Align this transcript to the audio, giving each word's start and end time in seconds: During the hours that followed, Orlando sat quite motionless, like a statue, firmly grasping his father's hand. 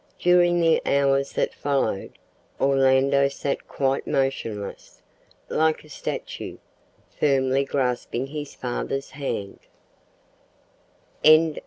During 0.17 0.59
the 0.61 0.81
hours 0.83 1.33
that 1.33 1.53
followed, 1.53 2.13
Orlando 2.59 3.27
sat 3.27 3.67
quite 3.67 4.07
motionless, 4.07 4.99
like 5.47 5.83
a 5.83 5.89
statue, 5.89 6.57
firmly 7.19 7.63
grasping 7.65 8.25
his 8.25 8.55
father's 8.55 9.11
hand. 9.11 9.59